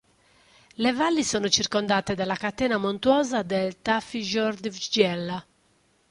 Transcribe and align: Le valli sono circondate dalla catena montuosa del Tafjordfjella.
Le 0.79 0.93
valli 0.93 1.23
sono 1.23 1.47
circondate 1.47 2.15
dalla 2.15 2.35
catena 2.35 2.77
montuosa 2.77 3.43
del 3.43 3.83
Tafjordfjella. 3.83 5.45